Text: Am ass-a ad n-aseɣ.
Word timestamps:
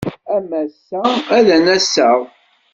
Am 0.35 0.49
ass-a 0.61 1.01
ad 1.37 1.47
n-aseɣ. 1.63 2.19